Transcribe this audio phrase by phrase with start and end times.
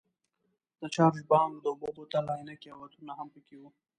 [0.79, 3.69] د چارج بانک، د اوبو بوتل، عینکې او عطرونه هم پکې وو.